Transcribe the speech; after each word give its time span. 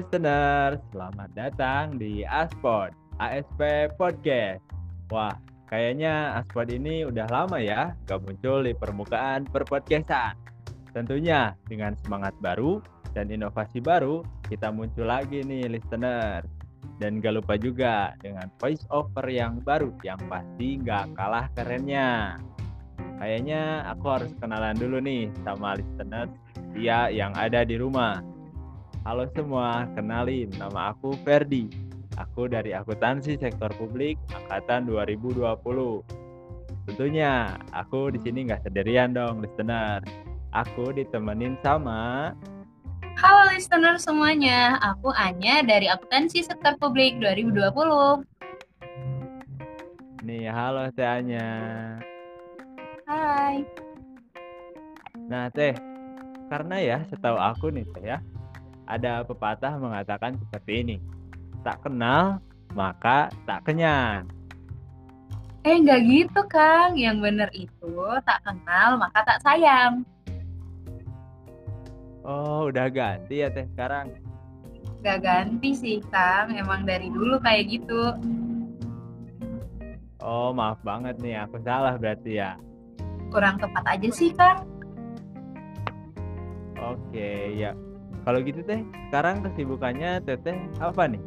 Listener, 0.00 0.80
selamat 0.96 1.28
datang 1.36 2.00
di 2.00 2.24
Aspod, 2.24 2.88
ASP 3.20 3.92
Podcast. 4.00 4.64
Wah, 5.12 5.36
kayaknya 5.68 6.40
Aspod 6.40 6.72
ini 6.72 7.04
udah 7.04 7.28
lama 7.28 7.60
ya 7.60 7.92
gak 8.08 8.24
muncul 8.24 8.64
di 8.64 8.72
permukaan 8.72 9.44
perpodcastan. 9.44 10.40
Tentunya 10.96 11.52
dengan 11.68 11.92
semangat 12.00 12.32
baru 12.40 12.80
dan 13.12 13.28
inovasi 13.28 13.84
baru, 13.84 14.24
kita 14.48 14.72
muncul 14.72 15.04
lagi 15.04 15.44
nih 15.44 15.68
listener. 15.68 16.48
Dan 16.96 17.20
gak 17.20 17.36
lupa 17.36 17.60
juga 17.60 18.16
dengan 18.24 18.48
voice 18.56 18.88
over 18.88 19.28
yang 19.28 19.60
baru 19.60 19.92
yang 20.00 20.16
pasti 20.32 20.80
gak 20.80 21.12
kalah 21.12 21.52
kerennya. 21.52 22.40
Kayaknya 23.20 23.84
aku 23.84 24.16
harus 24.16 24.32
kenalan 24.40 24.80
dulu 24.80 24.96
nih 24.96 25.28
sama 25.44 25.76
listener 25.76 26.24
dia 26.72 27.12
yang 27.12 27.36
ada 27.36 27.68
di 27.68 27.76
rumah. 27.76 28.39
Halo 29.00 29.24
semua, 29.32 29.88
kenalin 29.96 30.52
nama 30.60 30.92
aku 30.92 31.16
Ferdi. 31.24 31.72
Aku 32.20 32.52
dari 32.52 32.76
akuntansi 32.76 33.40
sektor 33.40 33.72
publik 33.80 34.20
angkatan 34.28 34.84
2020. 34.84 35.40
Tentunya 36.84 37.56
aku 37.72 38.12
di 38.12 38.20
sini 38.20 38.44
nggak 38.44 38.60
sendirian 38.60 39.16
dong, 39.16 39.40
listener. 39.40 40.04
Aku 40.52 40.92
ditemenin 40.92 41.56
sama 41.64 42.36
Halo 43.16 43.56
listener 43.56 43.96
semuanya, 43.96 44.76
aku 44.84 45.16
Anya 45.16 45.64
dari 45.64 45.88
akuntansi 45.88 46.44
sektor 46.44 46.76
publik 46.76 47.16
2020. 47.24 48.20
nih 50.28 50.52
halo 50.52 50.92
Teh 50.92 51.08
Anya. 51.08 51.48
Hai. 53.08 53.64
Nah 55.24 55.48
Teh, 55.48 55.72
karena 56.52 56.76
ya 56.84 56.98
setahu 57.08 57.40
aku 57.40 57.72
nih 57.72 57.88
Teh 57.96 58.04
ya, 58.04 58.20
ada 58.90 59.22
pepatah 59.22 59.78
mengatakan 59.78 60.34
seperti 60.34 60.72
ini. 60.82 60.96
Tak 61.62 61.86
kenal, 61.86 62.42
maka 62.74 63.30
tak 63.46 63.62
kenyang. 63.62 64.26
Eh 65.62 65.76
nggak 65.76 66.00
gitu 66.08 66.40
Kang, 66.48 66.96
yang 66.96 67.20
bener 67.20 67.52
itu 67.52 67.94
tak 68.24 68.40
kenal 68.42 68.96
maka 68.96 69.20
tak 69.22 69.44
sayang. 69.44 70.08
Oh, 72.24 72.68
udah 72.72 72.88
ganti 72.88 73.44
ya 73.44 73.48
Teh 73.52 73.68
sekarang. 73.76 74.12
Gak 75.00 75.24
ganti 75.24 75.72
sih 75.72 76.00
Kang, 76.12 76.52
emang 76.52 76.84
dari 76.84 77.08
dulu 77.08 77.40
kayak 77.40 77.72
gitu. 77.72 78.16
Oh, 80.20 80.52
maaf 80.52 80.76
banget 80.84 81.16
nih, 81.24 81.40
aku 81.40 81.56
salah 81.64 81.96
berarti 81.96 82.40
ya. 82.40 82.60
Kurang 83.32 83.56
tepat 83.56 83.84
aja 83.96 84.08
sih 84.12 84.32
Kang. 84.36 84.68
Oke, 86.80 87.56
ya. 87.56 87.72
Kalau 88.20 88.38
gitu 88.44 88.60
Teh, 88.68 88.84
sekarang 89.08 89.40
kesibukannya 89.40 90.20
Teteh 90.28 90.56
apa 90.76 91.08
nih? 91.08 91.22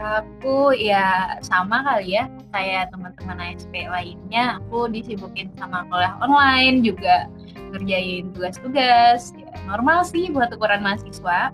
Aku 0.00 0.72
ya 0.74 1.36
sama 1.44 1.84
kali 1.84 2.16
ya, 2.16 2.24
kayak 2.50 2.88
teman-teman 2.90 3.36
ASP 3.52 3.84
lainnya, 3.84 4.56
aku 4.58 4.88
disibukin 4.88 5.52
sama 5.60 5.84
kuliah 5.92 6.16
online 6.24 6.80
juga 6.82 7.28
ngerjain 7.70 8.32
tugas-tugas. 8.32 9.36
Ya, 9.36 9.50
normal 9.68 10.02
sih 10.08 10.32
buat 10.32 10.50
ukuran 10.50 10.82
mahasiswa. 10.82 11.52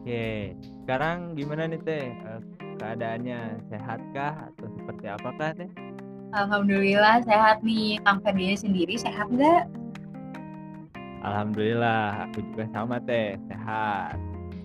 Oke, 0.00 0.56
sekarang 0.86 1.36
gimana 1.36 1.68
nih 1.68 1.80
Teh? 1.84 2.06
Eh, 2.14 2.40
Keadaannya 2.80 3.60
sehatkah 3.68 4.48
atau 4.48 4.66
seperti 4.72 5.04
apakah 5.12 5.52
Teh? 5.52 5.68
Alhamdulillah 6.32 7.20
sehat 7.28 7.60
nih. 7.60 8.00
Kang 8.08 8.24
sendiri 8.24 8.96
sehat 8.96 9.28
nggak? 9.28 9.79
Alhamdulillah, 11.20 12.28
aku 12.28 12.40
juga 12.52 12.64
sama 12.72 12.96
Teh, 13.04 13.36
sehat. 13.44 14.16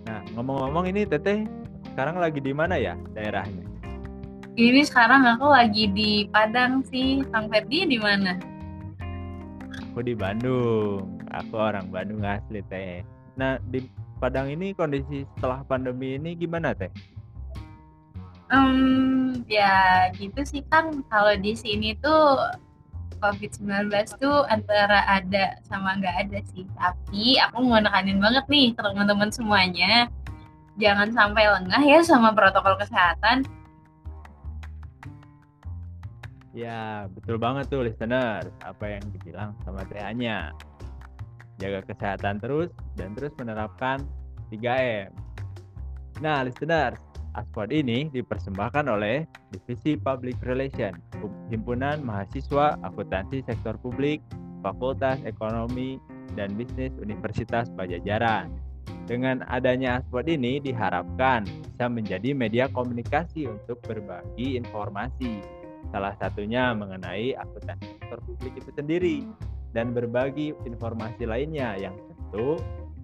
Nah, 0.07 0.23
ngomong-ngomong 0.37 0.87
ini 0.87 1.03
Teteh 1.03 1.43
sekarang 1.91 2.15
lagi 2.19 2.39
di 2.39 2.55
mana 2.55 2.79
ya 2.79 2.95
daerahnya? 3.11 3.67
Ini 4.55 4.87
sekarang 4.87 5.27
aku 5.27 5.51
lagi 5.51 5.91
di 5.91 6.31
Padang 6.31 6.79
sih. 6.87 7.27
Kang 7.27 7.51
Ferdi 7.51 7.91
di 7.91 7.99
mana? 7.99 8.39
Aku 9.91 9.99
di 9.99 10.15
Bandung. 10.15 11.19
Aku 11.35 11.59
orang 11.59 11.91
Bandung 11.91 12.23
asli 12.23 12.63
Teh. 12.71 13.03
Nah, 13.35 13.59
di 13.67 13.83
Padang 14.23 14.47
ini 14.47 14.71
kondisi 14.71 15.27
setelah 15.35 15.59
pandemi 15.67 16.15
ini 16.15 16.39
gimana 16.39 16.71
Teh? 16.71 16.87
Hmm, 18.47 19.43
ya 19.51 20.07
gitu 20.15 20.39
sih 20.47 20.63
Kang. 20.71 21.03
Kalau 21.11 21.35
di 21.35 21.51
sini 21.51 21.91
tuh 21.99 22.39
COVID-19 23.21 23.91
tuh 24.19 24.43
antara 24.47 25.03
ada 25.07 25.59
sama 25.67 25.95
nggak 25.99 26.15
ada 26.27 26.39
sih. 26.51 26.67
Tapi 26.75 27.39
aku 27.39 27.57
mau 27.63 27.79
nekanin 27.79 28.19
banget 28.19 28.45
nih 28.47 28.73
teman-teman 28.75 29.29
semuanya. 29.31 30.07
Jangan 30.75 31.11
sampai 31.15 31.47
lengah 31.47 31.81
ya 31.83 32.03
sama 32.03 32.35
protokol 32.35 32.75
kesehatan. 32.75 33.47
Ya, 36.55 37.11
betul 37.11 37.35
banget 37.35 37.67
tuh 37.67 37.83
listener. 37.83 38.47
Apa 38.63 38.95
yang 38.99 39.03
dibilang 39.11 39.51
sama 39.67 39.83
Teh 39.91 39.99
Anya. 39.99 40.55
Jaga 41.59 41.83
kesehatan 41.87 42.39
terus 42.39 42.71
dan 42.95 43.11
terus 43.15 43.31
menerapkan 43.35 44.03
3M. 44.51 45.11
Nah, 46.23 46.47
listener, 46.47 46.95
Aspod 47.35 47.75
ini 47.75 48.07
dipersembahkan 48.15 48.87
oleh 48.87 49.27
Divisi 49.51 49.99
Public 49.99 50.39
Relation, 50.47 50.95
Himpunan 51.51 51.99
Mahasiswa 51.99 52.79
Akuntansi 52.79 53.43
Sektor 53.43 53.75
Publik, 53.75 54.23
Fakultas 54.63 55.19
Ekonomi 55.27 55.99
dan 56.39 56.55
Bisnis 56.55 56.95
Universitas 56.97 57.67
Pajajaran. 57.75 58.47
Dengan 59.05 59.43
adanya 59.51 60.01
Aspod 60.01 60.25
ini 60.31 60.63
diharapkan 60.63 61.45
bisa 61.45 61.85
menjadi 61.91 62.31
media 62.31 62.65
komunikasi 62.71 63.51
untuk 63.51 63.83
berbagi 63.83 64.55
informasi. 64.55 65.43
Salah 65.93 66.15
satunya 66.17 66.73
mengenai 66.73 67.37
akuntansi 67.37 67.99
sektor 67.99 68.19
publik 68.25 68.57
itu 68.57 68.71
sendiri 68.73 69.17
dan 69.75 69.91
berbagi 69.91 70.55
informasi 70.65 71.27
lainnya 71.29 71.77
yang 71.77 71.93
tentu 72.09 72.57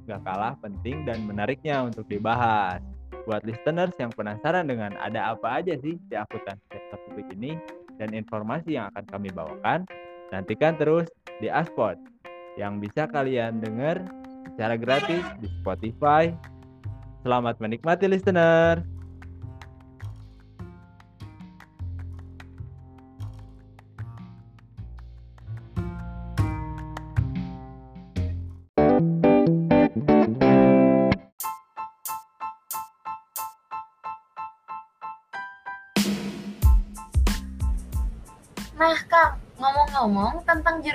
gak 0.10 0.24
kalah 0.26 0.58
penting 0.64 1.06
dan 1.06 1.22
menariknya 1.30 1.86
untuk 1.86 2.10
dibahas. 2.10 2.82
Buat 3.30 3.46
listeners 3.46 3.94
yang 4.02 4.10
penasaran 4.14 4.66
dengan 4.66 4.98
ada 4.98 5.38
apa 5.38 5.62
aja 5.62 5.78
sih 5.80 5.96
di 6.10 6.16
akuntansi 6.18 6.66
sektor 6.74 6.98
publik 7.06 7.30
ini 7.38 7.54
dan 8.02 8.18
informasi 8.18 8.82
yang 8.82 8.90
akan 8.94 9.06
kami 9.14 9.30
bawakan, 9.30 9.86
nantikan 10.34 10.74
terus 10.82 11.06
di 11.38 11.48
Aspod 11.48 12.02
yang 12.58 12.82
bisa 12.82 13.06
kalian 13.06 13.62
dengar 13.62 14.02
secara 14.52 14.76
gratis 14.76 15.24
di 15.38 15.48
Spotify. 15.62 16.34
Selamat 17.22 17.62
menikmati 17.62 18.10
listener. 18.10 18.91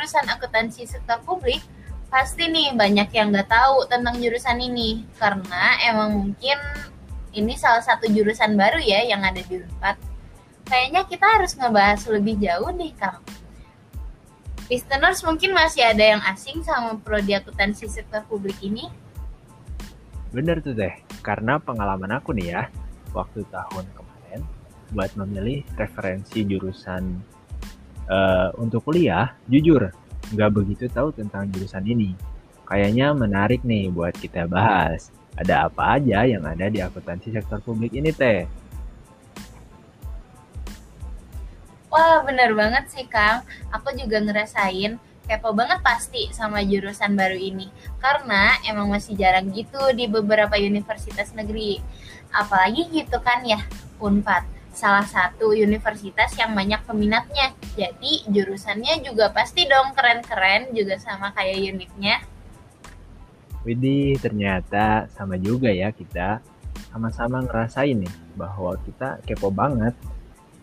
Jurusan 0.06 0.30
akuntansi 0.30 0.86
sektor 0.86 1.18
publik, 1.26 1.58
pasti 2.06 2.46
nih 2.46 2.78
banyak 2.78 3.10
yang 3.10 3.34
nggak 3.34 3.50
tahu 3.50 3.90
tentang 3.90 4.14
jurusan 4.22 4.54
ini. 4.62 5.02
Karena 5.18 5.82
emang 5.82 6.14
mungkin 6.14 6.54
ini 7.34 7.58
salah 7.58 7.82
satu 7.82 8.06
jurusan 8.06 8.54
baru 8.54 8.78
ya 8.78 9.02
yang 9.02 9.26
ada 9.26 9.42
di 9.42 9.58
Unpad. 9.58 9.98
Kayaknya 10.70 11.02
kita 11.10 11.26
harus 11.26 11.58
ngebahas 11.58 12.06
lebih 12.06 12.38
jauh 12.38 12.70
nih 12.70 12.94
Kang. 12.94 13.18
Listeners 14.70 15.26
mungkin 15.26 15.50
masih 15.50 15.82
ada 15.82 16.04
yang 16.06 16.22
asing 16.22 16.62
sama 16.62 17.02
prodi 17.02 17.34
akuntansi 17.34 17.90
sektor 17.90 18.22
publik 18.30 18.62
ini. 18.62 18.86
Bener 20.30 20.62
tuh 20.62 20.70
deh, 20.70 20.94
karena 21.26 21.58
pengalaman 21.58 22.14
aku 22.14 22.30
nih 22.30 22.54
ya, 22.54 22.62
waktu 23.10 23.42
tahun 23.50 23.90
kemarin 23.90 24.46
buat 24.94 25.10
memilih 25.18 25.66
referensi 25.74 26.46
jurusan 26.46 27.34
uh, 28.10 28.54
untuk 28.58 28.82
kuliah, 28.86 29.34
jujur 29.46 29.90
nggak 30.34 30.50
begitu 30.50 30.90
tahu 30.90 31.14
tentang 31.14 31.46
jurusan 31.54 31.86
ini. 31.86 32.18
Kayaknya 32.66 33.14
menarik 33.14 33.62
nih 33.62 33.94
buat 33.94 34.14
kita 34.18 34.50
bahas. 34.50 35.14
Ada 35.38 35.70
apa 35.70 36.00
aja 36.00 36.26
yang 36.26 36.42
ada 36.42 36.66
di 36.66 36.82
akuntansi 36.82 37.30
sektor 37.30 37.62
publik 37.62 37.94
ini 37.94 38.10
teh? 38.10 38.42
Wah, 41.92 42.26
bener 42.26 42.50
banget 42.58 42.90
sih, 42.90 43.06
Kang. 43.06 43.46
Aku 43.70 43.94
juga 43.94 44.18
ngerasain 44.18 44.98
kepo 45.26 45.50
banget 45.54 45.82
pasti 45.82 46.26
sama 46.34 46.66
jurusan 46.66 47.14
baru 47.14 47.38
ini. 47.38 47.70
Karena 48.02 48.58
emang 48.66 48.90
masih 48.90 49.14
jarang 49.14 49.54
gitu 49.54 49.78
di 49.94 50.10
beberapa 50.10 50.58
universitas 50.58 51.30
negeri. 51.38 51.78
Apalagi 52.34 52.90
gitu 52.90 53.22
kan 53.22 53.46
ya, 53.46 53.62
Unpad. 54.02 54.55
Salah 54.76 55.08
satu 55.08 55.56
universitas 55.56 56.36
yang 56.36 56.52
banyak 56.52 56.84
peminatnya. 56.84 57.56
Jadi 57.80 58.28
jurusannya 58.28 59.00
juga 59.00 59.32
pasti 59.32 59.64
dong 59.64 59.96
keren-keren 59.96 60.76
juga 60.76 61.00
sama 61.00 61.32
kayak 61.32 61.72
unitnya. 61.72 62.20
Widih, 63.64 64.20
ternyata 64.20 65.08
sama 65.16 65.40
juga 65.40 65.72
ya 65.72 65.88
kita 65.96 66.44
sama-sama 66.92 67.40
ngerasain 67.40 68.04
nih 68.04 68.14
bahwa 68.36 68.76
kita 68.84 69.16
kepo 69.24 69.48
banget. 69.48 69.96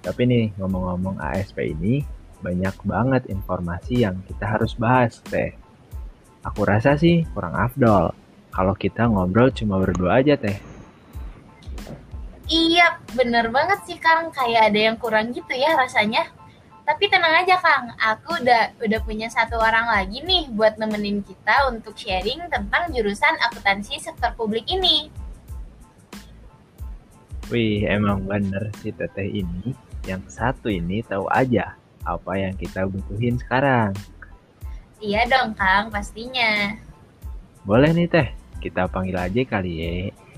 Tapi 0.05 0.29
nih 0.29 0.45
ngomong-ngomong 0.61 1.17
ASP 1.17 1.73
ini 1.73 2.05
banyak 2.45 2.75
banget 2.85 3.25
informasi 3.33 4.05
yang 4.05 4.21
kita 4.29 4.45
harus 4.45 4.77
bahas 4.77 5.25
teh. 5.25 5.57
Aku 6.45 6.69
rasa 6.69 7.01
sih 7.01 7.25
kurang 7.33 7.57
afdol 7.57 8.13
kalau 8.53 8.77
kita 8.77 9.09
ngobrol 9.09 9.49
cuma 9.49 9.81
berdua 9.81 10.21
aja 10.21 10.37
teh. 10.37 10.72
Iya, 12.51 12.99
bener 13.15 13.47
banget 13.51 13.79
sih 13.87 13.99
Kang. 13.99 14.27
Kayak 14.35 14.73
ada 14.73 14.79
yang 14.91 14.97
kurang 14.99 15.31
gitu 15.31 15.55
ya 15.55 15.79
rasanya. 15.79 16.27
Tapi 16.83 17.07
tenang 17.07 17.39
aja 17.39 17.55
Kang, 17.63 17.95
aku 17.95 18.43
udah 18.43 18.75
udah 18.83 18.99
punya 19.07 19.31
satu 19.31 19.55
orang 19.55 19.87
lagi 19.87 20.19
nih 20.19 20.51
buat 20.51 20.75
nemenin 20.75 21.23
kita 21.23 21.71
untuk 21.71 21.95
sharing 21.95 22.43
tentang 22.51 22.91
jurusan 22.91 23.39
akuntansi 23.47 24.03
sektor 24.03 24.35
publik 24.35 24.67
ini. 24.67 25.07
Wih, 27.47 27.87
emang 27.87 28.27
bener 28.27 28.67
si 28.83 28.91
teteh 28.91 29.31
ini. 29.31 29.71
Yang 30.03 30.35
satu 30.35 30.67
ini 30.67 30.99
tahu 31.07 31.23
aja 31.31 31.79
apa 32.03 32.35
yang 32.35 32.51
kita 32.59 32.83
butuhin 32.83 33.39
sekarang. 33.39 33.95
Iya 34.99 35.23
dong 35.31 35.55
Kang, 35.55 35.87
pastinya. 35.87 36.75
Boleh 37.63 37.95
nih 37.95 38.11
teh, 38.11 38.27
kita 38.59 38.91
panggil 38.91 39.15
aja 39.15 39.41
kali 39.47 39.73
ya. 39.79 39.91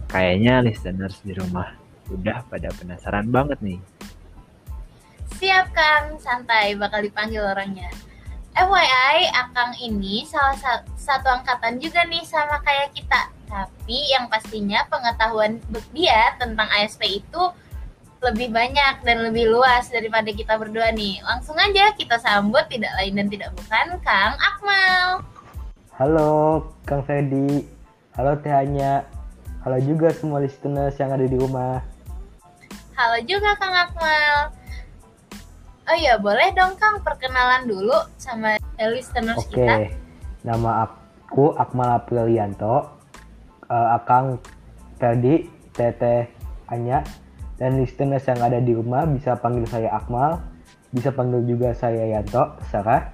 Kayaknya 0.06 0.62
listeners 0.62 1.18
di 1.26 1.34
rumah 1.34 1.85
udah 2.10 2.46
pada 2.50 2.70
penasaran 2.76 3.30
banget 3.30 3.58
nih. 3.62 3.80
Siap 5.36 5.68
Kang, 5.76 6.16
santai 6.22 6.78
bakal 6.78 7.04
dipanggil 7.04 7.44
orangnya. 7.44 7.92
FYI, 8.56 9.36
Akang 9.36 9.76
ini 9.84 10.24
salah 10.24 10.56
sa- 10.56 10.88
satu 10.96 11.28
angkatan 11.28 11.76
juga 11.76 12.08
nih 12.08 12.24
sama 12.24 12.64
kayak 12.64 12.96
kita. 12.96 13.28
Tapi 13.52 14.00
yang 14.16 14.32
pastinya 14.32 14.88
pengetahuan 14.88 15.60
dia 15.92 16.32
tentang 16.40 16.72
ASP 16.72 17.20
itu 17.20 17.44
lebih 18.24 18.56
banyak 18.56 19.04
dan 19.04 19.28
lebih 19.28 19.52
luas 19.52 19.92
daripada 19.92 20.32
kita 20.32 20.56
berdua 20.56 20.96
nih. 20.96 21.20
Langsung 21.22 21.60
aja 21.60 21.92
kita 21.94 22.16
sambut 22.16 22.64
tidak 22.72 22.96
lain 22.96 23.20
dan 23.20 23.28
tidak 23.28 23.52
bukan 23.60 24.00
Kang 24.02 24.34
Akmal. 24.40 25.22
Halo 26.00 26.64
Kang 26.88 27.04
Fedi, 27.04 27.68
halo 28.16 28.40
Teh 28.40 28.56
Anya, 28.56 29.04
halo 29.68 29.78
juga 29.84 30.16
semua 30.16 30.40
listeners 30.40 30.96
yang 30.96 31.12
ada 31.12 31.28
di 31.28 31.36
rumah. 31.36 31.95
Halo 32.96 33.20
juga 33.28 33.52
Kang 33.60 33.76
Akmal. 33.76 34.56
Oh 35.84 35.96
iya, 36.00 36.16
boleh 36.16 36.56
dong 36.56 36.80
Kang 36.80 37.04
perkenalan 37.04 37.68
dulu 37.68 37.92
sama 38.16 38.56
listeners 38.80 39.36
Oke, 39.36 39.60
kita. 39.60 39.92
nama 40.48 40.88
aku 40.88 41.52
Akmal 41.60 42.00
Aprilianto, 42.00 42.96
eh, 43.68 43.88
Akang 44.00 44.40
Ferdi, 44.96 45.44
Teteh 45.76 46.32
Anya, 46.72 47.04
dan 47.60 47.84
listeners 47.84 48.24
yang 48.32 48.40
ada 48.40 48.64
di 48.64 48.72
rumah 48.72 49.04
bisa 49.04 49.36
panggil 49.44 49.68
saya 49.68 49.92
Akmal, 49.92 50.40
bisa 50.96 51.12
panggil 51.12 51.44
juga 51.44 51.76
saya 51.76 52.08
Yanto, 52.08 52.56
terserah. 52.64 53.12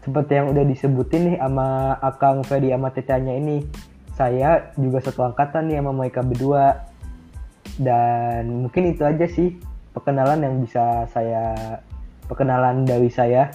Seperti 0.00 0.32
yang 0.32 0.48
udah 0.48 0.64
disebutin 0.64 1.28
nih 1.28 1.36
sama 1.36 1.92
Akang 2.00 2.40
Ferdi 2.40 2.72
sama 2.72 2.88
Teteh 2.88 3.20
Anya 3.20 3.36
ini, 3.36 3.68
saya 4.16 4.72
juga 4.80 5.04
satu 5.04 5.28
angkatan 5.28 5.68
nih 5.68 5.76
sama 5.76 5.92
mereka 5.92 6.24
berdua. 6.24 6.88
Dan 7.76 8.66
mungkin 8.66 8.94
itu 8.94 9.04
aja 9.04 9.26
sih 9.28 9.60
perkenalan 9.92 10.42
yang 10.42 10.54
bisa 10.62 11.06
saya 11.10 11.78
perkenalan 12.30 12.86
dari 12.86 13.10
saya. 13.10 13.50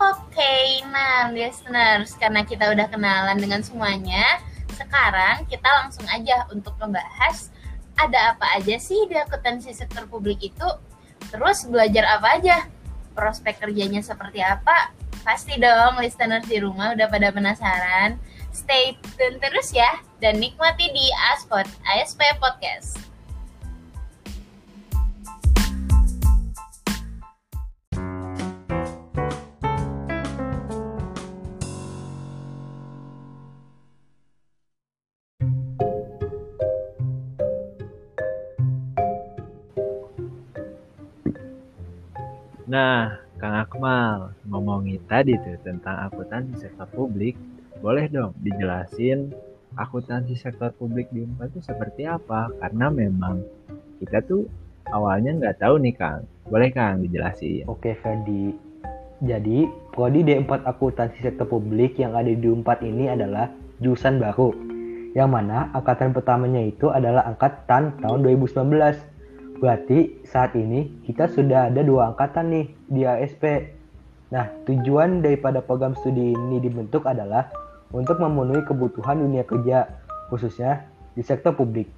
Oke, 0.00 0.80
nah 0.88 1.28
listeners, 1.28 2.16
karena 2.16 2.40
kita 2.40 2.72
udah 2.72 2.88
kenalan 2.88 3.36
dengan 3.36 3.60
semuanya, 3.60 4.40
sekarang 4.72 5.44
kita 5.44 5.68
langsung 5.68 6.08
aja 6.08 6.48
untuk 6.48 6.72
membahas 6.80 7.52
ada 8.00 8.32
apa 8.32 8.56
aja 8.56 8.80
sih 8.80 9.04
di 9.04 9.12
akuntansi 9.20 9.76
sektor 9.76 10.08
publik 10.08 10.40
itu, 10.40 10.68
terus 11.28 11.68
belajar 11.68 12.16
apa 12.16 12.40
aja, 12.40 12.56
prospek 13.12 13.60
kerjanya 13.60 14.00
seperti 14.00 14.40
apa, 14.40 14.96
pasti 15.20 15.60
dong 15.60 16.00
listeners 16.00 16.48
di 16.48 16.56
rumah 16.64 16.96
udah 16.96 17.04
pada 17.12 17.28
penasaran. 17.28 18.16
Stay 18.50 18.98
tune 19.14 19.38
terus 19.38 19.70
ya, 19.70 20.02
dan 20.18 20.42
nikmati 20.42 20.90
di 20.90 21.06
Aspot, 21.34 21.66
ASP 21.86 22.20
Podcast. 22.42 23.10
Nah, 42.70 43.18
Kang 43.42 43.66
Akmal, 43.66 44.30
ngomongin 44.46 45.02
tadi 45.10 45.34
tuh 45.34 45.58
tentang 45.66 46.06
akuntansi 46.06 46.54
sektor 46.54 46.86
publik, 46.94 47.34
boleh 47.80 48.12
dong 48.12 48.36
dijelasin 48.44 49.32
akuntansi 49.80 50.36
sektor 50.36 50.68
publik 50.76 51.08
di 51.08 51.24
Unpad 51.24 51.56
itu 51.56 51.60
seperti 51.64 52.04
apa? 52.04 52.52
Karena 52.60 52.92
memang 52.92 53.40
kita 54.04 54.20
tuh 54.24 54.44
awalnya 54.92 55.32
nggak 55.36 55.64
tahu 55.64 55.80
nih 55.80 55.96
Kang. 55.96 56.28
Boleh 56.52 56.68
Kang 56.68 57.00
dijelasin? 57.00 57.64
Oke 57.66 57.96
Ferdi. 57.96 58.52
Jadi, 59.20 59.68
prodi 59.92 60.24
D4 60.24 60.64
Akuntansi 60.64 61.20
Sektor 61.20 61.44
Publik 61.44 62.00
yang 62.00 62.16
ada 62.16 62.32
di 62.32 62.40
U4 62.40 62.80
ini 62.88 63.12
adalah 63.12 63.52
jurusan 63.76 64.16
baru. 64.16 64.48
Yang 65.12 65.28
mana 65.28 65.68
angkatan 65.76 66.16
pertamanya 66.16 66.64
itu 66.64 66.88
adalah 66.88 67.28
angkatan 67.28 68.00
tahun 68.00 68.24
2019. 68.24 68.96
Berarti 69.60 70.24
saat 70.24 70.56
ini 70.56 71.04
kita 71.04 71.28
sudah 71.28 71.68
ada 71.68 71.84
dua 71.84 72.16
angkatan 72.16 72.48
nih 72.48 72.66
di 72.88 73.04
ASP. 73.04 73.44
Nah, 74.32 74.48
tujuan 74.64 75.20
daripada 75.20 75.60
program 75.60 75.92
studi 76.00 76.32
ini 76.32 76.56
dibentuk 76.56 77.04
adalah 77.04 77.52
untuk 77.90 78.22
memenuhi 78.22 78.62
kebutuhan 78.62 79.18
dunia 79.18 79.42
kerja, 79.42 79.90
khususnya 80.30 80.86
di 81.14 81.22
sektor 81.26 81.54
publik. 81.54 81.90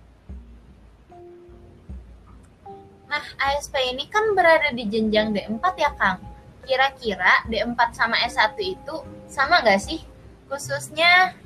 Nah, 3.13 3.25
ASP 3.37 3.77
ini 3.77 4.09
kan 4.09 4.33
berada 4.33 4.73
di 4.73 4.89
jenjang 4.89 5.37
D4 5.37 5.65
ya, 5.77 5.93
Kang. 6.01 6.17
Kira-kira 6.65 7.45
D4 7.45 7.93
sama 7.93 8.17
S1 8.25 8.57
itu 8.57 9.05
sama 9.29 9.61
nggak 9.61 9.81
sih? 9.85 10.01
Khususnya 10.49 11.37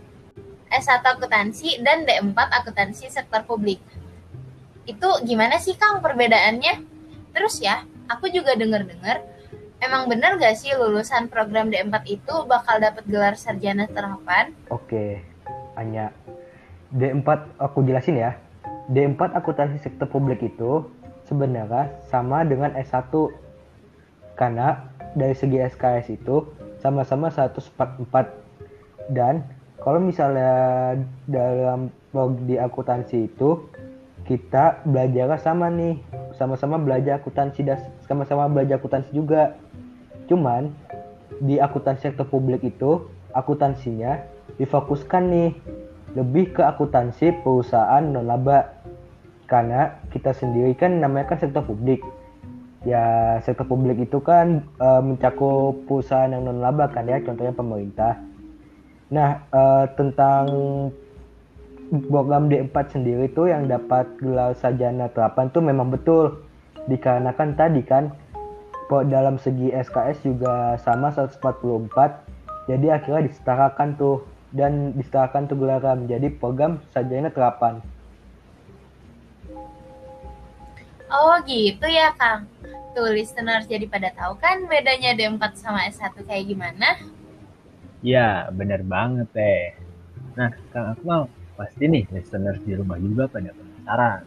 S1 0.70 1.02
akuntansi 1.02 1.82
dan 1.82 2.06
D4 2.06 2.38
akuntansi 2.38 3.10
sektor 3.10 3.42
publik. 3.42 3.82
Itu 4.86 5.10
gimana 5.26 5.58
sih, 5.58 5.74
Kang, 5.74 5.98
perbedaannya? 5.98 6.86
Terus 7.34 7.58
ya, 7.58 7.82
aku 8.06 8.30
juga 8.30 8.54
denger-dengar, 8.54 9.26
emang 9.80 10.08
bener 10.08 10.36
nggak 10.40 10.56
sih 10.56 10.72
lulusan 10.72 11.28
program 11.28 11.68
D4 11.68 11.94
itu 12.08 12.34
bakal 12.48 12.80
dapat 12.80 13.04
gelar 13.08 13.34
sarjana 13.36 13.88
terapan? 13.88 14.52
Oke, 14.72 15.20
hanya 15.76 16.12
D4 16.92 17.58
aku 17.60 17.84
jelasin 17.84 18.20
ya. 18.20 18.38
D4 18.86 19.34
akuntansi 19.34 19.82
sektor 19.82 20.06
publik 20.06 20.40
itu 20.42 20.86
sebenarnya 21.26 21.90
sama 22.06 22.46
dengan 22.46 22.70
S1 22.78 23.10
karena 24.38 24.86
dari 25.18 25.34
segi 25.34 25.58
SKS 25.58 26.12
itu 26.12 26.46
sama-sama 26.78 27.32
144 27.32 29.10
dan 29.10 29.42
kalau 29.82 30.02
misalnya 30.02 30.94
dalam 31.26 31.90
prodi 32.10 32.58
akuntansi 32.58 33.28
itu 33.28 33.70
kita 34.26 34.82
belajar 34.82 35.38
sama 35.38 35.70
nih. 35.70 36.02
Sama-sama 36.34 36.76
belajar 36.76 37.22
akuntansi 37.22 37.64
dan 37.64 37.78
sama-sama 38.04 38.50
belajar 38.50 38.76
akuntansi 38.76 39.14
juga 39.14 39.56
cuman 40.26 40.70
di 41.42 41.58
akuntansi 41.60 42.10
sektor 42.10 42.26
publik 42.26 42.62
itu 42.64 43.06
akuntansinya 43.36 44.22
difokuskan 44.56 45.22
nih 45.28 45.50
lebih 46.16 46.56
ke 46.56 46.62
akuntansi 46.64 47.44
perusahaan 47.44 48.00
non 48.00 48.24
laba 48.24 48.72
karena 49.46 50.00
kita 50.10 50.32
sendiri 50.32 50.72
kan 50.74 50.98
namanya 50.98 51.34
kan 51.34 51.38
sektor 51.38 51.62
publik. 51.62 52.00
Ya 52.86 53.36
sektor 53.42 53.68
publik 53.68 54.00
itu 54.00 54.22
kan 54.24 54.64
e, 54.80 54.88
mencakup 55.04 55.84
perusahaan 55.84 56.32
yang 56.32 56.48
non 56.48 56.64
laba 56.64 56.88
kan 56.88 57.04
ya 57.04 57.20
contohnya 57.20 57.52
pemerintah. 57.52 58.16
Nah 59.12 59.44
e, 59.52 59.62
tentang 59.94 60.44
program 62.10 62.50
D4 62.50 62.74
sendiri 62.90 63.30
tuh 63.30 63.52
yang 63.52 63.70
dapat 63.70 64.08
gelar 64.18 64.56
sarjana 64.58 65.12
terapan 65.12 65.52
tuh 65.52 65.62
memang 65.62 65.92
betul. 65.92 66.42
Dikarenakan 66.86 67.58
tadi 67.58 67.82
kan 67.82 68.14
dalam 69.06 69.36
segi 69.36 69.74
SKS 69.74 70.22
juga 70.22 70.78
sama 70.80 71.10
144 71.10 71.42
jadi 72.66 72.86
akhirnya 72.98 73.26
disetarakan 73.26 73.98
tuh 73.98 74.26
dan 74.54 74.94
disetarakan 74.94 75.50
tuh 75.50 75.58
gelaran 75.58 76.06
menjadi 76.06 76.30
program 76.38 76.78
sarjana 76.94 77.30
terapan 77.30 77.82
Oh 81.06 81.38
gitu 81.46 81.86
ya 81.86 82.10
Kang. 82.18 82.50
Tuh 82.96 83.14
listener 83.14 83.62
jadi 83.62 83.86
pada 83.86 84.10
tahu 84.10 84.34
kan 84.42 84.66
bedanya 84.66 85.14
D4 85.14 85.54
sama 85.54 85.86
S1 85.86 86.18
kayak 86.26 86.50
gimana? 86.50 86.98
Ya, 88.02 88.50
bener 88.50 88.82
banget 88.82 89.28
teh. 89.30 89.78
Nah, 90.34 90.50
Kang 90.74 90.98
Akmal, 90.98 91.30
pasti 91.54 91.86
nih 91.86 92.04
listeners 92.10 92.58
di 92.66 92.74
rumah 92.74 92.98
juga 92.98 93.30
pada 93.30 93.54
penasaran. 93.54 94.22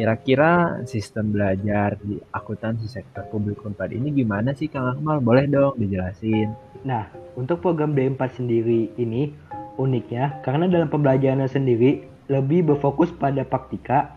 Kira-kira 0.00 0.80
sistem 0.88 1.28
belajar 1.28 1.92
di 2.00 2.16
akuntansi 2.32 2.88
sektor 2.88 3.20
publik 3.28 3.60
Unpad 3.60 3.92
ini 3.92 4.08
gimana 4.08 4.56
sih 4.56 4.64
Kang 4.64 4.96
Akmal? 4.96 5.20
Boleh 5.20 5.44
dong 5.44 5.76
dijelasin. 5.76 6.56
Nah, 6.88 7.04
untuk 7.36 7.60
program 7.60 7.92
D4 7.92 8.40
sendiri 8.40 8.88
ini 8.96 9.36
uniknya 9.76 10.40
karena 10.40 10.72
dalam 10.72 10.88
pembelajarannya 10.88 11.52
sendiri 11.52 12.08
lebih 12.32 12.72
berfokus 12.72 13.12
pada 13.12 13.44
praktika. 13.44 14.16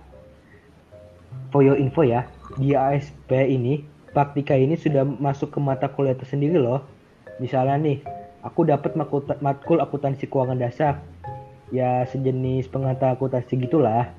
For 1.52 1.68
your 1.68 1.76
info 1.76 2.08
ya, 2.08 2.32
di 2.56 2.80
ASP 2.80 3.36
ini 3.36 3.84
praktika 4.16 4.56
ini 4.56 4.80
sudah 4.80 5.04
masuk 5.04 5.52
ke 5.52 5.60
mata 5.60 5.92
kuliah 5.92 6.16
tersendiri 6.16 6.64
loh. 6.64 6.80
Misalnya 7.44 7.76
nih, 7.76 8.00
aku 8.40 8.64
dapat 8.64 8.96
matkul 9.44 9.84
akuntansi 9.84 10.32
keuangan 10.32 10.64
dasar 10.64 11.04
ya 11.76 12.08
sejenis 12.08 12.72
pengantar 12.72 13.20
akuntansi 13.20 13.60
gitulah. 13.60 14.16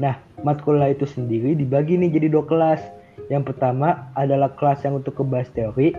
Nah, 0.00 0.16
matkul 0.42 0.80
itu 0.84 1.04
sendiri 1.04 1.56
dibagi 1.56 1.96
nih 2.00 2.10
jadi 2.12 2.26
dua 2.32 2.44
kelas. 2.46 2.82
Yang 3.28 3.54
pertama 3.54 4.10
adalah 4.18 4.50
kelas 4.56 4.82
yang 4.82 4.98
untuk 4.98 5.14
kebas 5.20 5.52
teori, 5.54 5.94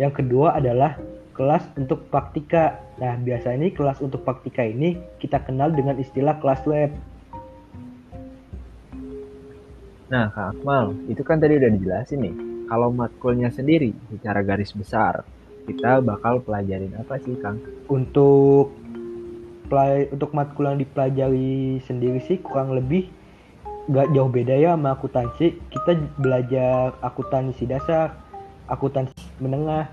yang 0.00 0.10
kedua 0.10 0.58
adalah 0.58 0.98
kelas 1.34 1.66
untuk 1.78 2.08
praktika. 2.08 2.78
Nah, 2.98 3.18
biasanya 3.18 3.70
kelas 3.74 4.02
untuk 4.02 4.22
praktika 4.22 4.62
ini 4.62 4.98
kita 5.18 5.42
kenal 5.42 5.70
dengan 5.70 5.98
istilah 5.98 6.38
kelas 6.38 6.62
lab. 6.66 6.90
Nah, 10.10 10.30
Kak 10.30 10.58
Akmal, 10.58 10.94
itu 11.10 11.22
kan 11.26 11.42
tadi 11.42 11.58
udah 11.58 11.70
dijelasin 11.74 12.22
nih. 12.22 12.34
Kalau 12.70 12.88
matkulnya 12.94 13.50
sendiri 13.50 13.92
secara 14.08 14.40
garis 14.40 14.72
besar, 14.72 15.26
kita 15.68 16.00
bakal 16.00 16.40
pelajarin 16.40 16.96
apa 16.96 17.18
sih, 17.20 17.34
Kang? 17.40 17.60
Untuk 17.90 18.72
pelaj 19.68 20.12
untuk 20.12 20.30
matkul 20.36 20.68
yang 20.68 20.78
dipelajari 20.80 21.80
sendiri 21.88 22.20
sih 22.24 22.36
kurang 22.40 22.76
lebih 22.76 23.08
gak 23.90 24.10
jauh 24.16 24.30
beda 24.32 24.54
ya 24.56 24.76
sama 24.76 24.96
akuntansi. 24.96 25.60
Kita 25.68 25.92
belajar 26.16 26.96
akuntansi 27.04 27.64
dasar 27.68 28.16
akuntansi 28.68 29.12
menengah 29.40 29.88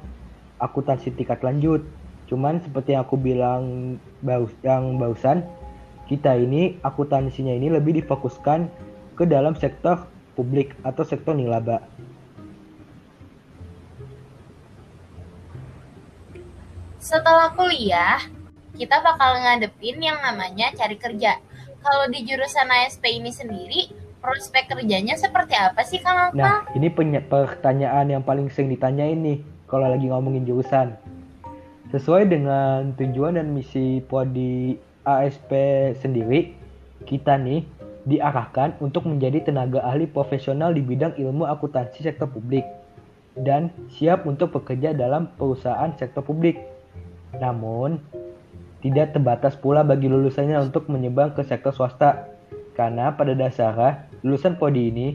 akuntansi 0.60 1.12
tingkat 1.16 1.44
lanjut. 1.44 1.84
Cuman 2.32 2.64
seperti 2.64 2.96
yang 2.96 3.04
aku 3.04 3.20
bilang 3.20 3.98
baus 4.24 4.56
yang 4.64 4.96
barusan 4.96 5.44
kita 6.08 6.36
ini 6.40 6.80
akuntansinya 6.84 7.52
ini 7.52 7.72
lebih 7.72 8.04
difokuskan 8.04 8.72
ke 9.20 9.24
dalam 9.28 9.56
sektor 9.60 10.08
publik 10.36 10.76
atau 10.84 11.04
sektor 11.04 11.36
nilaba. 11.36 11.84
Setelah 17.02 17.52
kuliah 17.52 18.24
kita 18.80 19.04
bakal 19.04 19.36
ngadepin 19.44 20.00
yang 20.00 20.20
namanya 20.24 20.72
cari 20.72 20.96
kerja. 20.96 21.44
Kalau 21.82 22.06
di 22.14 22.22
jurusan 22.30 22.70
ASP 22.70 23.04
ini 23.10 23.34
sendiri, 23.34 23.90
prospek 24.22 24.70
kerjanya 24.70 25.18
seperti 25.18 25.58
apa 25.58 25.82
sih 25.82 25.98
Kang 25.98 26.30
Alfa? 26.30 26.38
Nah, 26.38 26.58
ini 26.78 26.94
pertanyaan 27.26 28.06
yang 28.06 28.22
paling 28.22 28.54
sering 28.54 28.70
ditanya 28.70 29.10
ini 29.10 29.42
kalau 29.66 29.90
lagi 29.90 30.06
ngomongin 30.06 30.46
jurusan. 30.46 30.94
Sesuai 31.90 32.30
dengan 32.30 32.94
tujuan 32.96 33.36
dan 33.36 33.52
misi 33.52 34.00
prodi 34.06 34.78
ASP 35.04 35.52
sendiri, 35.98 36.54
kita 37.10 37.36
nih 37.42 37.66
diarahkan 38.06 38.78
untuk 38.78 39.10
menjadi 39.10 39.50
tenaga 39.50 39.82
ahli 39.82 40.06
profesional 40.06 40.78
di 40.78 40.86
bidang 40.86 41.18
ilmu 41.18 41.50
akuntansi 41.50 42.06
sektor 42.06 42.30
publik 42.30 42.64
dan 43.34 43.74
siap 43.90 44.30
untuk 44.30 44.54
bekerja 44.54 44.94
dalam 44.94 45.34
perusahaan 45.34 45.90
sektor 45.98 46.22
publik. 46.22 46.62
Namun, 47.42 47.98
tidak 48.82 49.14
terbatas 49.14 49.54
pula 49.54 49.86
bagi 49.86 50.10
lulusannya 50.10 50.58
untuk 50.58 50.90
menyebar 50.90 51.38
ke 51.38 51.46
sektor 51.46 51.70
swasta. 51.70 52.28
Karena 52.74 53.14
pada 53.14 53.38
dasarnya, 53.38 54.10
lulusan 54.26 54.58
prodi 54.58 54.90
ini 54.90 55.08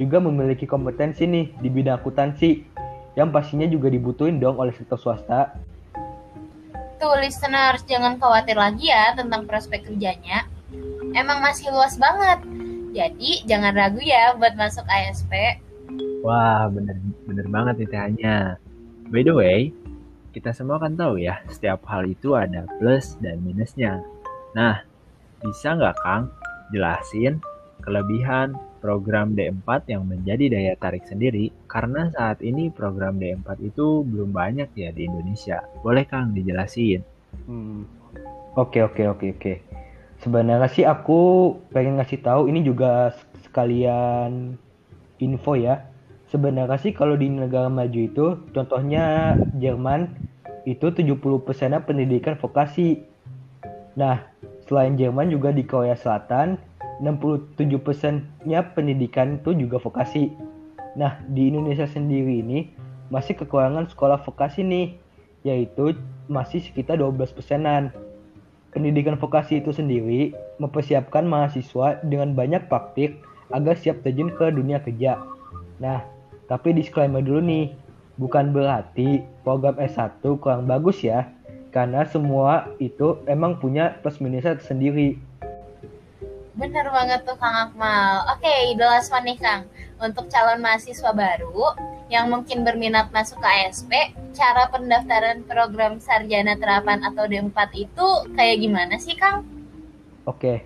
juga 0.00 0.18
memiliki 0.18 0.64
kompetensi 0.64 1.28
nih 1.28 1.52
di 1.60 1.68
bidang 1.68 2.00
akuntansi 2.00 2.64
yang 3.12 3.28
pastinya 3.28 3.68
juga 3.68 3.92
dibutuhin 3.92 4.40
dong 4.40 4.56
oleh 4.56 4.72
sektor 4.72 4.96
swasta. 4.96 5.52
Tuh 6.96 7.18
listeners, 7.20 7.84
jangan 7.84 8.16
khawatir 8.16 8.56
lagi 8.56 8.88
ya 8.88 9.12
tentang 9.12 9.44
prospek 9.44 9.84
kerjanya. 9.92 10.48
Emang 11.12 11.44
masih 11.44 11.68
luas 11.68 12.00
banget. 12.00 12.40
Jadi 12.96 13.44
jangan 13.44 13.76
ragu 13.76 14.00
ya 14.00 14.32
buat 14.40 14.56
masuk 14.56 14.84
ASP. 14.88 15.32
Wah, 16.24 16.70
bener, 16.72 16.96
bener 17.28 17.46
banget 17.50 17.84
nih. 17.84 18.56
By 19.12 19.20
the 19.26 19.34
way, 19.36 19.74
kita 20.32 20.56
semua 20.56 20.80
kan 20.80 20.96
tahu 20.96 21.20
ya, 21.20 21.44
setiap 21.52 21.84
hal 21.92 22.08
itu 22.08 22.32
ada 22.32 22.64
plus 22.80 23.20
dan 23.20 23.44
minusnya. 23.44 24.00
Nah, 24.56 24.80
bisa 25.44 25.76
nggak 25.76 25.96
Kang 26.00 26.32
jelasin 26.72 27.38
kelebihan 27.84 28.56
program 28.80 29.36
D4 29.36 29.92
yang 29.92 30.08
menjadi 30.08 30.48
daya 30.48 30.74
tarik 30.80 31.04
sendiri 31.06 31.52
karena 31.68 32.08
saat 32.10 32.40
ini 32.40 32.72
program 32.72 33.20
D4 33.20 33.60
itu 33.60 34.02
belum 34.02 34.32
banyak 34.32 34.72
ya 34.74 34.90
di 34.90 35.04
Indonesia. 35.06 35.60
Boleh 35.84 36.08
Kang 36.08 36.32
dijelasin? 36.32 37.04
Hmm. 37.44 37.84
Oke 38.56 38.80
oke 38.80 39.04
oke 39.12 39.26
oke. 39.36 39.54
Sebenarnya 40.24 40.70
sih 40.70 40.86
aku 40.86 41.52
pengen 41.74 41.98
ngasih 41.98 42.22
tahu 42.22 42.48
ini 42.48 42.62
juga 42.62 43.12
sekalian 43.44 44.56
info 45.18 45.58
ya 45.58 45.91
sebenarnya 46.32 46.80
sih 46.80 46.96
kalau 46.96 47.14
di 47.20 47.28
negara 47.28 47.68
maju 47.68 48.00
itu 48.00 48.40
contohnya 48.56 49.36
Jerman 49.60 50.08
itu 50.64 50.88
70% 50.88 51.20
pendidikan 51.84 52.40
vokasi. 52.40 53.04
Nah, 54.00 54.24
selain 54.64 54.96
Jerman 54.96 55.28
juga 55.28 55.52
di 55.52 55.68
Korea 55.68 55.92
Selatan 55.92 56.56
67%-nya 57.04 58.72
pendidikan 58.72 59.42
itu 59.42 59.52
juga 59.52 59.76
vokasi. 59.76 60.32
Nah, 60.96 61.20
di 61.28 61.52
Indonesia 61.52 61.84
sendiri 61.84 62.40
ini 62.40 62.72
masih 63.12 63.36
kekurangan 63.36 63.90
sekolah 63.90 64.22
vokasi 64.24 64.64
nih, 64.64 64.96
yaitu 65.44 65.98
masih 66.30 66.62
sekitar 66.62 66.96
12 66.96 67.34
persenan. 67.34 67.92
Pendidikan 68.72 69.20
vokasi 69.20 69.60
itu 69.60 69.74
sendiri 69.74 70.32
mempersiapkan 70.56 71.28
mahasiswa 71.28 72.00
dengan 72.00 72.32
banyak 72.32 72.72
praktik 72.72 73.20
agar 73.52 73.76
siap 73.76 74.00
terjun 74.00 74.32
ke 74.32 74.48
dunia 74.48 74.80
kerja. 74.80 75.20
Nah, 75.82 76.11
tapi 76.52 76.76
disclaimer 76.76 77.24
dulu 77.24 77.40
nih, 77.40 77.72
bukan 78.20 78.52
berarti 78.52 79.24
program 79.40 79.80
S1 79.80 80.20
kurang 80.36 80.68
bagus 80.68 81.00
ya, 81.00 81.32
karena 81.72 82.04
semua 82.04 82.68
itu 82.76 83.16
emang 83.24 83.56
punya 83.56 83.96
plus 84.04 84.20
minusnya 84.20 84.60
sendiri. 84.60 85.16
Bener 86.52 86.84
banget 86.92 87.24
tuh 87.24 87.40
Kang 87.40 87.72
Akmal. 87.72 88.28
Oke, 88.36 88.44
okay, 88.44 88.76
the 88.76 88.84
last 88.84 89.08
one 89.08 89.24
nih 89.24 89.40
Kang. 89.40 89.64
Untuk 89.96 90.28
calon 90.28 90.60
mahasiswa 90.60 91.08
baru 91.16 91.72
yang 92.12 92.28
mungkin 92.28 92.68
berminat 92.68 93.08
masuk 93.08 93.40
ke 93.40 93.48
ASP, 93.48 93.88
cara 94.36 94.68
pendaftaran 94.68 95.48
program 95.48 95.96
sarjana 95.96 96.60
terapan 96.60 97.00
atau 97.08 97.24
D4 97.24 97.56
itu 97.72 98.08
kayak 98.36 98.60
gimana 98.60 99.00
sih 99.00 99.16
Kang? 99.16 99.48
Oke, 100.28 100.36
okay. 100.36 100.56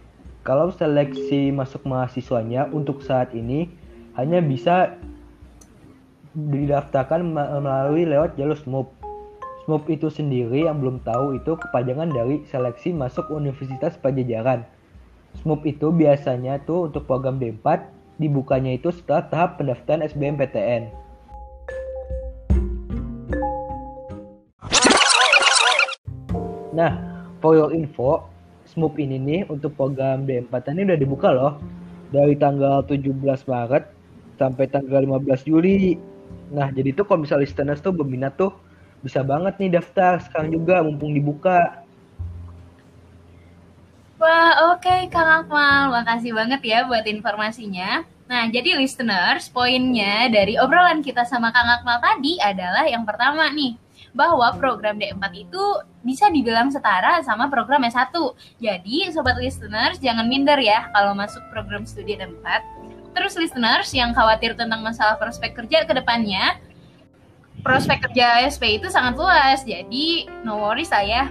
kalau 0.43 0.75
seleksi 0.75 1.55
masuk 1.55 1.87
mahasiswanya 1.87 2.67
untuk 2.75 3.07
saat 3.07 3.31
ini 3.31 3.71
hanya 4.19 4.43
bisa 4.43 4.99
didaftarkan 6.37 7.33
melalui 7.33 8.05
lewat 8.05 8.37
jalur 8.37 8.61
SMUP. 8.61 8.93
SMUP 9.65 9.89
itu 9.89 10.13
sendiri 10.13 10.69
yang 10.69 10.79
belum 10.79 11.01
tahu 11.03 11.41
itu 11.41 11.57
kepanjangan 11.57 12.13
dari 12.13 12.45
seleksi 12.53 12.93
masuk 12.93 13.33
Universitas 13.33 13.97
Pajajaran. 13.97 14.63
SMUP 15.41 15.65
itu 15.65 15.89
biasanya 15.89 16.61
tuh 16.69 16.93
untuk 16.93 17.09
program 17.09 17.41
D4 17.41 17.89
dibukanya 18.21 18.77
itu 18.77 18.93
setelah 18.93 19.25
tahap 19.33 19.51
pendaftaran 19.57 20.05
SBMPTN. 20.05 20.93
Nah, 26.77 26.93
for 27.41 27.57
your 27.57 27.73
info, 27.73 28.29
SMUP 28.69 29.01
ini 29.01 29.17
nih 29.17 29.41
untuk 29.49 29.73
program 29.73 30.29
D4 30.29 30.53
ini 30.77 30.85
udah 30.85 30.99
dibuka 31.01 31.33
loh. 31.33 31.57
Dari 32.13 32.37
tanggal 32.39 32.85
17 32.87 33.19
Maret 33.25 33.85
sampai 34.37 34.69
tanggal 34.69 35.01
15 35.03 35.49
Juli 35.49 35.97
Nah, 36.51 36.71
jadi 36.71 36.95
tuh 36.95 37.05
kalau 37.07 37.27
misalnya 37.27 37.47
listeners 37.47 37.83
tuh 37.83 37.91
berminat 37.91 38.39
tuh 38.39 38.55
bisa 39.03 39.23
banget 39.23 39.59
nih 39.59 39.79
daftar 39.79 40.23
sekarang 40.23 40.51
juga 40.55 40.83
mumpung 40.83 41.15
dibuka. 41.15 41.83
Wah, 44.17 44.73
oke 44.73 44.81
okay, 44.81 45.13
Kang 45.13 45.45
Akmal. 45.45 45.93
Makasih 45.93 46.33
banget 46.33 46.61
ya 46.65 46.89
buat 46.89 47.05
informasinya. 47.05 48.07
Nah, 48.27 48.51
jadi 48.51 48.75
listeners, 48.75 49.47
poinnya 49.53 50.27
dari 50.33 50.59
obrolan 50.59 51.05
kita 51.05 51.23
sama 51.23 51.55
Kang 51.55 51.69
Akmal 51.69 52.03
tadi 52.03 52.41
adalah 52.43 52.89
yang 52.89 53.07
pertama 53.07 53.47
nih, 53.55 53.79
bahwa 54.17 54.51
program 54.57 54.97
D4 54.99 55.23
itu 55.37 55.65
bisa 56.03 56.27
dibilang 56.33 56.73
setara 56.73 57.21
sama 57.23 57.47
program 57.53 57.85
S1. 57.87 58.11
Jadi, 58.59 59.13
sobat 59.13 59.37
listeners, 59.39 60.01
jangan 60.01 60.27
minder 60.27 60.59
ya 60.59 60.89
kalau 60.91 61.13
masuk 61.15 61.45
program 61.53 61.85
studi 61.87 62.17
D4 62.19 62.65
terus 63.17 63.33
listeners 63.41 63.89
yang 63.97 64.13
khawatir 64.13 64.53
tentang 64.53 64.85
masalah 64.85 65.17
prospek 65.17 65.57
kerja 65.57 65.89
ke 65.89 65.97
depannya, 65.97 66.61
prospek 67.65 68.05
kerja 68.05 68.45
SP 68.45 68.77
itu 68.77 68.93
sangat 68.93 69.17
luas. 69.17 69.65
Jadi 69.65 70.29
no 70.45 70.61
worries 70.61 70.93
lah 70.93 71.03
ya. 71.09 71.25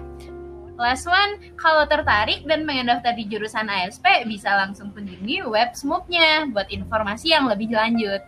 Last 0.76 1.08
one, 1.08 1.56
kalau 1.56 1.88
tertarik 1.88 2.44
dan 2.44 2.68
pengen 2.68 2.92
daftar 2.92 3.16
di 3.16 3.24
jurusan 3.32 3.72
ASP, 3.72 4.04
bisa 4.28 4.52
langsung 4.60 4.92
kunjungi 4.92 5.48
web 5.48 5.72
SMUP-nya 5.72 6.52
buat 6.52 6.68
informasi 6.68 7.32
yang 7.32 7.48
lebih 7.48 7.72
lanjut. 7.72 8.20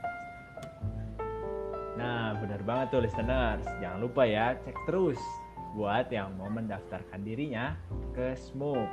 Nah, 2.00 2.40
benar 2.40 2.64
banget 2.64 2.88
tuh 2.96 3.04
listeners. 3.04 3.68
Jangan 3.84 4.00
lupa 4.00 4.24
ya, 4.24 4.56
cek 4.64 4.80
terus 4.88 5.20
buat 5.76 6.08
yang 6.08 6.40
mau 6.40 6.48
mendaftarkan 6.48 7.20
dirinya 7.28 7.76
ke 8.16 8.40
SMUP. 8.40 8.88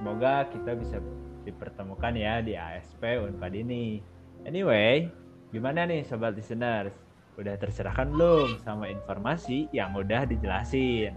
Semoga 0.00 0.48
kita 0.48 0.72
bisa 0.72 0.96
dipertemukan 1.44 2.16
ya 2.16 2.40
di 2.40 2.58
ASP 2.58 3.00
Unpad 3.20 3.52
ini. 3.54 4.00
Anyway, 4.44 5.08
gimana 5.52 5.86
nih 5.86 6.02
sobat 6.04 6.34
listeners? 6.34 6.92
Udah 7.38 7.54
tercerahkan 7.58 8.10
belum 8.10 8.60
sama 8.62 8.90
informasi 8.90 9.70
yang 9.70 9.94
udah 9.94 10.26
dijelasin? 10.26 11.14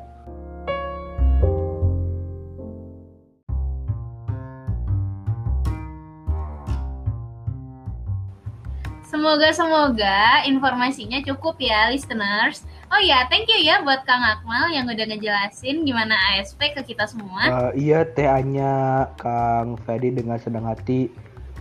Semoga-semoga 9.28 10.48
informasinya 10.48 11.20
cukup 11.20 11.60
ya 11.60 11.92
listeners. 11.92 12.64
Oh 12.88 13.04
ya, 13.04 13.28
thank 13.28 13.52
you 13.52 13.60
ya 13.60 13.84
buat 13.84 14.08
Kang 14.08 14.24
Akmal 14.24 14.72
yang 14.72 14.88
udah 14.88 15.04
ngejelasin 15.04 15.84
gimana 15.84 16.16
ASP 16.32 16.72
ke 16.72 16.96
kita 16.96 17.12
semua. 17.12 17.44
Uh, 17.52 17.72
iya 17.76 18.08
TA-nya 18.08 19.04
Kang 19.20 19.76
Ferdi 19.84 20.16
dengan 20.16 20.40
senang 20.40 20.64
hati. 20.64 21.12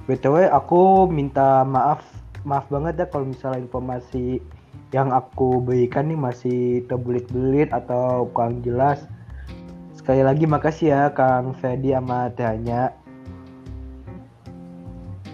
BTW 0.06 0.46
aku 0.46 1.10
minta 1.10 1.66
maaf 1.66 2.06
maaf 2.46 2.70
banget 2.70 3.02
ya 3.02 3.06
kalau 3.10 3.34
misalnya 3.34 3.58
informasi 3.58 4.38
yang 4.94 5.10
aku 5.10 5.58
berikan 5.58 6.06
nih 6.06 6.22
masih 6.22 6.86
terbelit-belit 6.86 7.74
atau 7.74 8.30
kurang 8.30 8.62
jelas. 8.62 9.02
Sekali 9.98 10.22
lagi 10.22 10.46
makasih 10.46 10.94
ya 10.94 11.02
Kang 11.10 11.50
Ferdi 11.58 11.90
sama 11.90 12.30
TA-nya. 12.30 12.94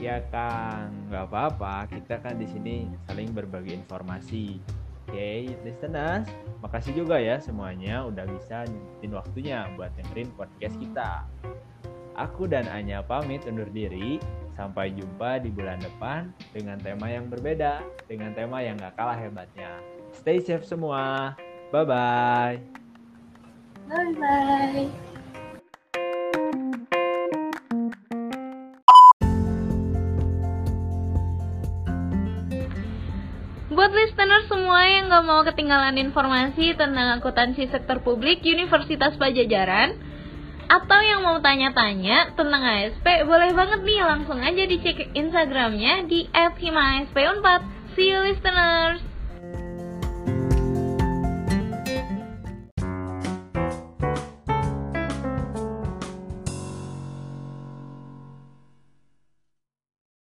Ya 0.02 0.18
Kang, 0.34 0.90
nggak 1.06 1.30
apa-apa. 1.30 1.86
Kita 1.86 2.18
kan 2.18 2.34
di 2.34 2.50
sini 2.50 2.90
saling 3.06 3.30
berbagi 3.30 3.78
informasi. 3.78 4.58
Oke, 5.06 5.14
okay, 5.14 5.54
listeners, 5.62 6.26
makasih 6.58 7.06
juga 7.06 7.22
ya 7.22 7.38
semuanya 7.38 8.02
udah 8.10 8.26
bisa 8.26 8.66
nyempetin 8.66 9.12
waktunya 9.14 9.58
buat 9.78 9.94
dengerin 9.94 10.30
podcast 10.34 10.74
kita. 10.82 11.22
Aku 12.18 12.50
dan 12.50 12.66
Anya 12.74 13.06
pamit 13.06 13.46
undur 13.46 13.70
diri. 13.70 14.18
Sampai 14.52 14.92
jumpa 14.92 15.40
di 15.40 15.48
bulan 15.48 15.80
depan 15.80 16.28
dengan 16.52 16.76
tema 16.76 17.08
yang 17.08 17.30
berbeda, 17.30 17.80
dengan 18.04 18.36
tema 18.36 18.60
yang 18.60 18.76
gak 18.76 18.98
kalah 19.00 19.16
hebatnya. 19.16 19.80
Stay 20.12 20.42
safe 20.44 20.66
semua. 20.66 21.32
Bye-bye. 21.72 22.60
Bye-bye. 23.88 25.11
Buat 33.82 33.98
listener 33.98 34.46
semua 34.46 34.78
yang 34.86 35.10
gak 35.10 35.26
mau 35.26 35.42
ketinggalan 35.42 35.98
informasi 35.98 36.78
tentang 36.78 37.18
akuntansi 37.18 37.66
sektor 37.66 37.98
publik 37.98 38.38
Universitas 38.46 39.18
Pajajaran 39.18 39.98
atau 40.70 41.00
yang 41.02 41.26
mau 41.26 41.42
tanya-tanya 41.42 42.30
tentang 42.38 42.62
ASP, 42.62 43.02
boleh 43.26 43.50
banget 43.50 43.82
nih 43.82 44.06
langsung 44.06 44.38
aja 44.38 44.62
dicek 44.70 45.10
Instagramnya 45.18 46.06
di 46.06 46.30
@himaasp4. 46.30 47.46
See 47.98 48.06
you 48.06 48.22
listeners! 48.22 49.11